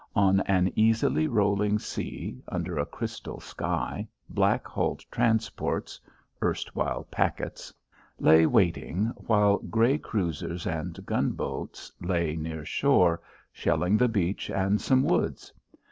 On 0.15 0.39
an 0.47 0.71
easily 0.75 1.27
rolling 1.27 1.77
sea, 1.77 2.41
under 2.47 2.79
a 2.79 2.87
crystal 2.87 3.39
sky, 3.39 4.07
black 4.31 4.67
hulled 4.67 5.05
transports 5.11 6.01
erstwhile 6.41 7.03
packets 7.11 7.71
lay 8.17 8.47
waiting, 8.47 9.11
while 9.17 9.59
grey 9.59 9.99
cruisers 9.99 10.65
and 10.65 11.05
gunboats 11.05 11.91
lay 12.01 12.35
near 12.35 12.65
shore, 12.65 13.21
shelling 13.51 13.95
the 13.95 14.07
beach 14.09 14.49
and 14.49 14.81
some 14.81 15.03
woods. 15.03 15.53